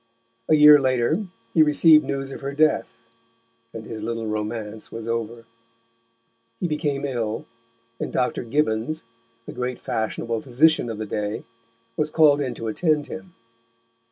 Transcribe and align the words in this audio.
A 0.49 0.55
year 0.55 0.79
later 0.81 1.27
he 1.53 1.61
received 1.61 2.03
news 2.03 2.31
of 2.31 2.41
her 2.41 2.53
death, 2.55 3.03
and 3.71 3.85
his 3.85 4.01
little 4.01 4.25
romance 4.25 4.91
was 4.91 5.07
over. 5.07 5.45
He 6.59 6.67
became 6.67 7.05
ill, 7.05 7.45
and 7.99 8.11
Dr. 8.11 8.43
Gibbons, 8.43 9.03
the 9.45 9.53
great 9.53 9.79
fashionable 9.79 10.41
physician 10.41 10.89
of 10.89 10.97
the 10.97 11.05
day, 11.05 11.45
was 11.97 12.09
called 12.09 12.41
in 12.41 12.55
to 12.55 12.67
attend 12.67 13.05
him. 13.05 13.35